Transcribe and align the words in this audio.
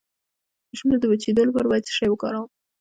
د 0.67 0.71
شونډو 0.79 1.01
د 1.01 1.05
وچیدو 1.11 1.47
لپاره 1.49 1.69
باید 1.71 1.87
څه 1.87 1.93
شی 1.97 2.07
وکاروم؟ 2.11 2.49